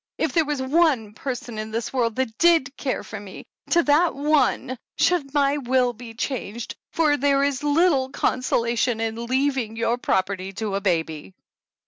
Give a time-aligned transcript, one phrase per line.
[0.17, 4.15] If there was one person in this world that did care for me, to that
[4.15, 6.13] one should my will 66 THE ANNALS OF ANN be
[6.55, 11.35] changed, for there is little consolation in leaving your property to a baby."